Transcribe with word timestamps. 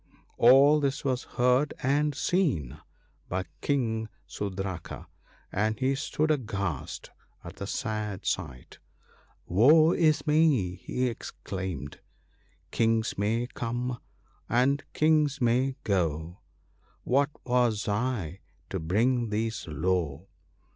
"All 0.49 0.79
this 0.79 1.05
was 1.05 1.25
heard 1.25 1.75
and 1.83 2.15
seen 2.15 2.79
by 3.29 3.45
King 3.61 4.09
Sudraka, 4.27 5.05
and 5.51 5.77
he 5.77 5.93
stood 5.93 6.31
aghast 6.31 7.11
at 7.43 7.57
the 7.57 7.67
sad 7.67 8.25
sight.' 8.25 8.79
Woe 9.45 9.91
is 9.91 10.25
me!' 10.25 10.73
he 10.81 11.05
exclaimed, 11.07 11.99
—"Kings 12.71 13.15
may 13.15 13.47
come, 13.53 13.99
and 14.49 14.83
Kings 14.93 15.39
may 15.39 15.75
go; 15.83 16.39
What 17.03 17.29
was 17.45 17.87
I, 17.87 18.39
to 18.71 18.79
bring 18.79 19.29
these 19.29 19.67
low 19.67 20.25